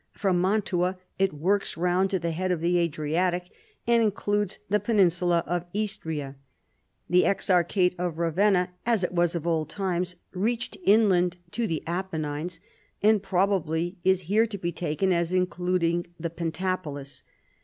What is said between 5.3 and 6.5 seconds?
of Istria.